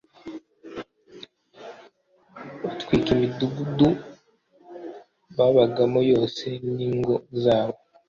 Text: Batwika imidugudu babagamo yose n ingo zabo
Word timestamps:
Batwika 2.63 3.09
imidugudu 3.17 3.89
babagamo 5.37 5.99
yose 6.11 6.45
n 6.73 6.75
ingo 6.89 7.15
zabo 7.43 7.77